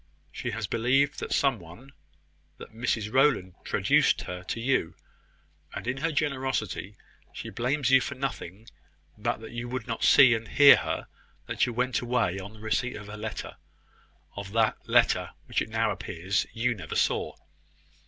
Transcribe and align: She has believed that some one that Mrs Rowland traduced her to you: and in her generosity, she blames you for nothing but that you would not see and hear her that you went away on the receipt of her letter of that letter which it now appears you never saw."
She 0.31 0.49
has 0.49 0.65
believed 0.65 1.19
that 1.19 1.31
some 1.31 1.59
one 1.59 1.91
that 2.57 2.73
Mrs 2.73 3.13
Rowland 3.13 3.53
traduced 3.63 4.21
her 4.21 4.41
to 4.45 4.59
you: 4.59 4.95
and 5.75 5.85
in 5.85 5.97
her 5.97 6.11
generosity, 6.11 6.95
she 7.33 7.51
blames 7.51 7.91
you 7.91 8.01
for 8.01 8.15
nothing 8.15 8.67
but 9.15 9.41
that 9.41 9.51
you 9.51 9.69
would 9.69 9.85
not 9.85 10.03
see 10.03 10.33
and 10.33 10.47
hear 10.47 10.77
her 10.77 11.05
that 11.45 11.67
you 11.67 11.73
went 11.73 12.01
away 12.01 12.39
on 12.39 12.53
the 12.53 12.59
receipt 12.59 12.95
of 12.95 13.05
her 13.05 13.15
letter 13.17 13.57
of 14.35 14.53
that 14.53 14.79
letter 14.89 15.33
which 15.45 15.61
it 15.61 15.69
now 15.69 15.91
appears 15.91 16.47
you 16.51 16.73
never 16.73 16.95
saw." 16.95 17.35